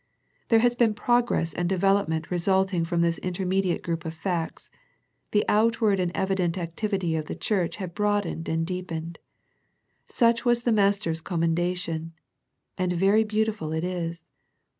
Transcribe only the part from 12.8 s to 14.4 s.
very beautiful it is.